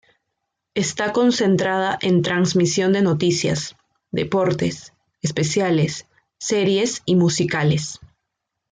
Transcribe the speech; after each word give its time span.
Está 0.73 1.13
concentrada 1.13 1.95
en 2.01 2.23
transmisión 2.23 2.91
de 2.93 3.03
noticias, 3.03 3.75
deportes, 4.09 4.93
especiales, 5.21 6.07
series 6.39 7.03
y 7.05 7.15
musicales. 7.15 7.99